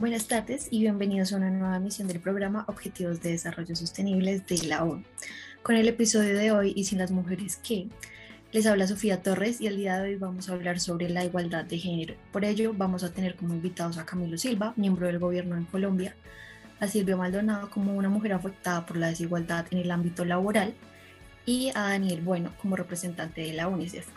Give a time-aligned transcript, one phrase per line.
[0.00, 4.66] Buenas tardes y bienvenidos a una nueva emisión del programa Objetivos de Desarrollo Sostenibles de
[4.66, 5.04] la ONU.
[5.62, 7.86] Con el episodio de hoy y sin las mujeres que
[8.50, 11.66] les habla Sofía Torres y el día de hoy vamos a hablar sobre la igualdad
[11.66, 12.14] de género.
[12.32, 16.16] Por ello vamos a tener como invitados a Camilo Silva, miembro del gobierno en Colombia,
[16.80, 20.72] a Silvia Maldonado como una mujer afectada por la desigualdad en el ámbito laboral
[21.44, 24.08] y a Daniel Bueno como representante de la UNICEF.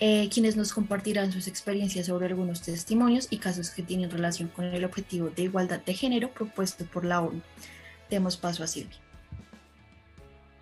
[0.00, 4.64] Eh, quienes nos compartirán sus experiencias sobre algunos testimonios y casos que tienen relación con
[4.64, 7.40] el objetivo de igualdad de género propuesto por la ONU.
[8.10, 8.98] Demos paso a Silvia.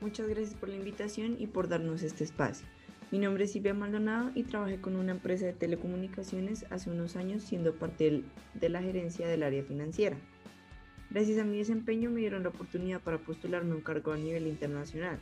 [0.00, 2.66] Muchas gracias por la invitación y por darnos este espacio.
[3.10, 7.42] Mi nombre es Silvia Maldonado y trabajé con una empresa de telecomunicaciones hace unos años
[7.42, 8.22] siendo parte
[8.54, 10.16] de la gerencia del área financiera.
[11.10, 15.20] Gracias a mi desempeño me dieron la oportunidad para postularme un cargo a nivel internacional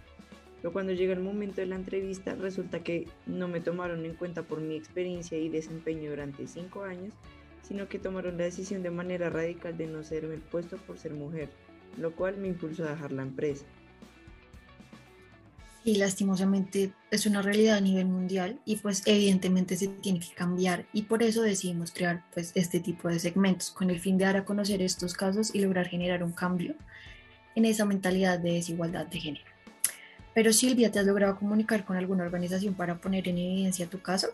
[0.65, 4.45] pero cuando llega el momento de la entrevista resulta que no me tomaron en cuenta
[4.45, 7.12] por mi experiencia y desempeño durante cinco años,
[7.61, 11.51] sino que tomaron la decisión de manera radical de no serme puesto por ser mujer,
[11.98, 13.67] lo cual me impulsó a dejar la empresa.
[15.84, 20.87] Y lastimosamente es una realidad a nivel mundial y pues evidentemente se tiene que cambiar
[20.95, 24.39] y por eso decidimos crear pues este tipo de segmentos con el fin de dar
[24.39, 26.75] a conocer estos casos y lograr generar un cambio
[27.55, 29.53] en esa mentalidad de desigualdad de género.
[30.35, 34.29] Pero Silvia, ¿te has logrado comunicar con alguna organización para poner en evidencia tu caso?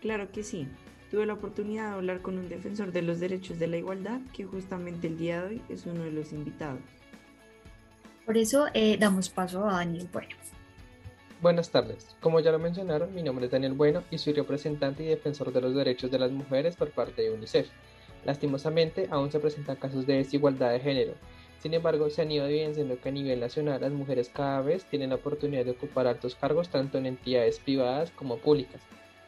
[0.00, 0.66] Claro que sí.
[1.10, 4.44] Tuve la oportunidad de hablar con un defensor de los derechos de la igualdad, que
[4.44, 6.80] justamente el día de hoy es uno de los invitados.
[8.24, 10.28] Por eso eh, damos paso a Daniel Bueno.
[11.40, 12.14] Buenas tardes.
[12.20, 15.60] Como ya lo mencionaron, mi nombre es Daniel Bueno y soy representante y defensor de
[15.60, 17.68] los derechos de las mujeres por parte de UNICEF.
[18.24, 21.14] Lastimosamente, aún se presentan casos de desigualdad de género,
[21.58, 25.10] sin embargo, se han ido evidenciando que a nivel nacional las mujeres cada vez tienen
[25.10, 28.80] la oportunidad de ocupar altos cargos tanto en entidades privadas como públicas.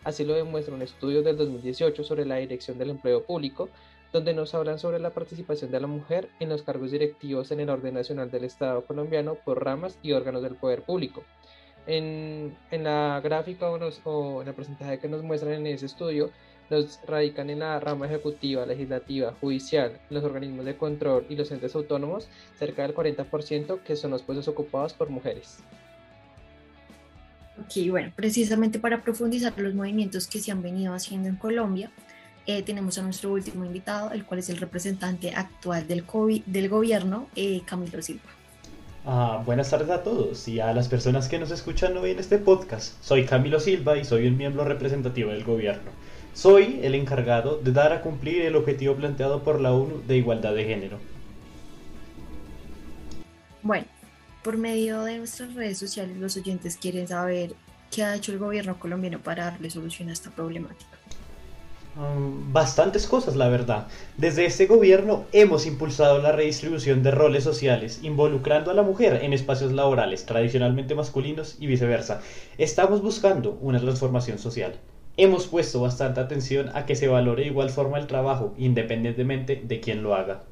[0.04, 3.68] Así lo demuestra un estudio del 2018 sobre la dirección del empleo público,
[4.12, 7.68] donde nos hablan sobre la participación de la mujer en los cargos directivos en el
[7.68, 11.24] orden nacional del Estado colombiano por ramas y órganos del poder público.
[11.86, 13.76] En, la gráfica o
[14.42, 16.30] en el porcentaje que nos muestran en ese estudio,
[16.70, 21.74] los radican en la rama ejecutiva, legislativa, judicial, los organismos de control y los entes
[21.74, 25.58] autónomos, cerca del 40% que son los puestos ocupados por mujeres.
[27.58, 31.90] Ok, bueno, precisamente para profundizar los movimientos que se han venido haciendo en Colombia,
[32.46, 36.68] eh, tenemos a nuestro último invitado, el cual es el representante actual del, COVID, del
[36.68, 38.30] gobierno, eh, Camilo Silva.
[39.04, 42.38] Ah, buenas tardes a todos y a las personas que nos escuchan hoy en este
[42.38, 43.02] podcast.
[43.02, 45.90] Soy Camilo Silva y soy un miembro representativo del gobierno.
[46.34, 50.54] Soy el encargado de dar a cumplir el objetivo planteado por la ONU de igualdad
[50.54, 50.98] de género.
[53.62, 53.86] Bueno,
[54.42, 57.54] por medio de nuestras redes sociales los oyentes quieren saber
[57.90, 60.98] qué ha hecho el gobierno colombiano para darle solución a esta problemática.
[61.96, 63.88] Um, bastantes cosas, la verdad.
[64.16, 69.32] Desde este gobierno hemos impulsado la redistribución de roles sociales, involucrando a la mujer en
[69.32, 72.22] espacios laborales tradicionalmente masculinos y viceversa.
[72.58, 74.78] Estamos buscando una transformación social
[75.22, 79.80] hemos puesto bastante atención a que se valore de igual forma el trabajo, independientemente de
[79.80, 80.42] quién lo haga.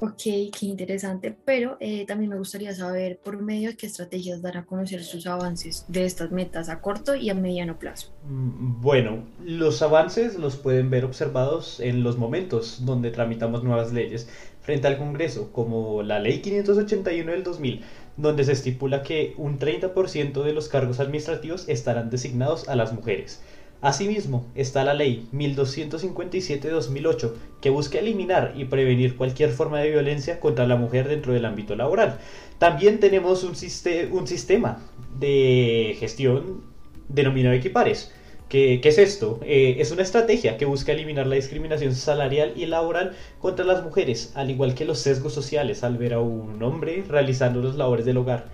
[0.00, 4.56] Ok, qué interesante, pero eh, también me gustaría saber por medio de qué estrategias dar
[4.56, 8.12] a conocer sus avances de estas metas a corto y a mediano plazo.
[8.28, 14.28] Mm, bueno, los avances los pueden ver observados en los momentos donde tramitamos nuevas leyes
[14.60, 17.82] frente al Congreso, como la Ley 581 del 2000,
[18.18, 23.40] donde se estipula que un 30% de los cargos administrativos estarán designados a las mujeres.
[23.80, 30.66] Asimismo, está la Ley 1257-2008, que busca eliminar y prevenir cualquier forma de violencia contra
[30.66, 32.18] la mujer dentro del ámbito laboral.
[32.58, 34.80] También tenemos un, sistema
[35.16, 36.62] de gestión
[37.08, 38.12] denominado equipares,
[38.48, 39.40] ¿Qué, es esto?
[39.42, 44.32] Eh, es una estrategia que busca eliminar la discriminación salarial y laboral contra las mujeres,
[44.34, 48.16] al igual que los sesgos sociales al ver a un hombre realizando las labores del
[48.16, 48.46] hogar.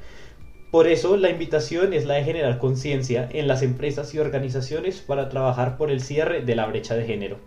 [0.72, 5.28] Por eso la invitación es la de generar conciencia en las empresas y organizaciones para
[5.28, 7.38] trabajar por el cierre de la brecha de género.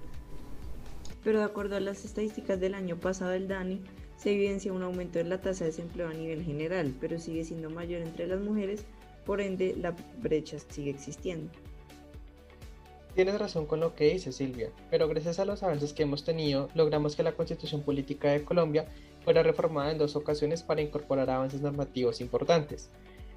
[1.25, 3.81] Pero de acuerdo a las estadísticas del año pasado del DANI,
[4.15, 7.69] se evidencia un aumento en la tasa de desempleo a nivel general, pero sigue siendo
[7.69, 8.85] mayor entre las mujeres,
[9.25, 11.51] por ende la brecha sigue existiendo.
[13.17, 16.69] Tienes razón con lo que dice Silvia, pero gracias a los avances que hemos tenido,
[16.75, 18.85] logramos que la Constitución Política de Colombia
[19.23, 22.91] fuera reformada en dos ocasiones para incorporar avances normativos importantes.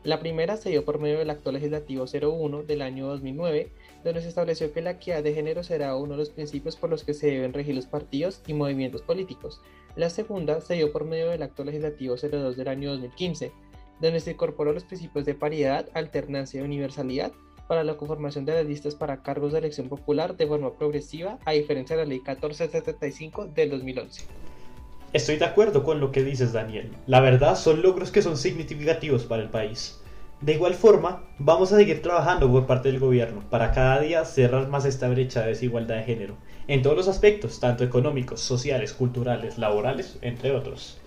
[0.04, 3.72] La primera se dio por medio del Acto Legislativo 01 del año 2009,
[4.04, 7.02] donde se estableció que la equidad de género será uno de los principios por los
[7.02, 9.62] que se deben regir los partidos y movimientos políticos.
[9.96, 13.50] La segunda se dio por medio del Acto Legislativo 02 del año 2015,
[13.98, 17.32] donde se incorporó los principios de paridad, alternancia y universalidad
[17.70, 21.52] para la conformación de las listas para cargos de elección popular de forma progresiva, a
[21.52, 24.24] diferencia de la Ley 1475 del 2011.
[25.12, 26.90] Estoy de acuerdo con lo que dices, Daniel.
[27.06, 30.00] La verdad, son logros que son significativos para el país.
[30.40, 34.66] De igual forma, vamos a seguir trabajando por parte del gobierno para cada día cerrar
[34.66, 36.34] más esta brecha de desigualdad de género,
[36.66, 40.99] en todos los aspectos, tanto económicos, sociales, culturales, laborales, entre otros.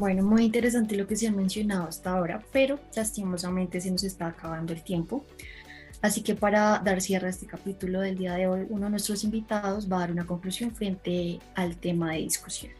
[0.00, 4.28] Bueno, muy interesante lo que se ha mencionado hasta ahora, pero lastimosamente se nos está
[4.28, 5.26] acabando el tiempo.
[6.00, 9.24] Así que para dar cierre a este capítulo del día de hoy, uno de nuestros
[9.24, 12.72] invitados va a dar una conclusión frente al tema de discusión.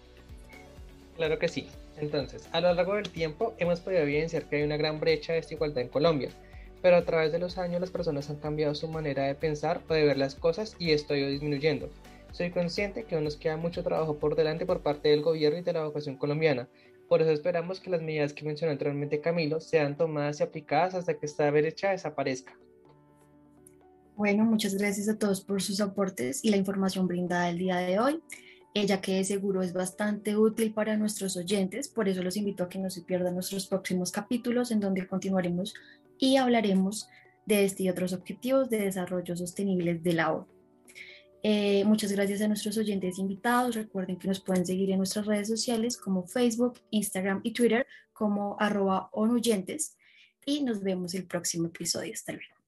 [1.17, 1.69] Claro que sí.
[1.99, 5.43] Entonces, a lo largo del tiempo hemos podido evidenciar que hay una gran brecha de
[5.43, 6.31] desigualdad en Colombia,
[6.81, 9.93] pero a través de los años las personas han cambiado su manera de pensar o
[9.93, 11.91] de ver las cosas y esto ha ido disminuyendo.
[12.33, 15.63] Soy consciente que aún nos queda mucho trabajo por delante por parte del gobierno y
[15.63, 16.69] de la educación colombiana,
[17.11, 21.19] por eso esperamos que las medidas que mencionó anteriormente Camilo sean tomadas y aplicadas hasta
[21.19, 22.57] que esta brecha desaparezca.
[24.15, 27.99] Bueno, muchas gracias a todos por sus aportes y la información brindada el día de
[27.99, 28.23] hoy,
[28.75, 32.79] ella que seguro es bastante útil para nuestros oyentes, por eso los invito a que
[32.79, 35.75] no se pierdan nuestros próximos capítulos en donde continuaremos
[36.17, 37.09] y hablaremos
[37.45, 40.60] de este y otros objetivos de desarrollo sostenible de la ONU.
[41.43, 43.75] Eh, muchas gracias a nuestros oyentes invitados.
[43.75, 48.57] Recuerden que nos pueden seguir en nuestras redes sociales como Facebook, Instagram y Twitter como
[48.61, 49.97] arroba onuyentes.
[50.45, 52.13] Y nos vemos el próximo episodio.
[52.13, 52.61] Hasta luego.